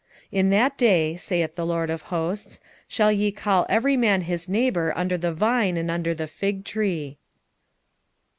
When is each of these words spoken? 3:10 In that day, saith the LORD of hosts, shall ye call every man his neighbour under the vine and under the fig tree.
3:10 0.33 0.39
In 0.39 0.49
that 0.49 0.77
day, 0.79 1.15
saith 1.15 1.53
the 1.53 1.63
LORD 1.63 1.91
of 1.91 2.01
hosts, 2.09 2.59
shall 2.87 3.11
ye 3.11 3.31
call 3.31 3.67
every 3.69 3.95
man 3.95 4.21
his 4.21 4.49
neighbour 4.49 4.91
under 4.95 5.15
the 5.15 5.31
vine 5.31 5.77
and 5.77 5.91
under 5.91 6.15
the 6.15 6.25
fig 6.25 6.65
tree. 6.65 7.19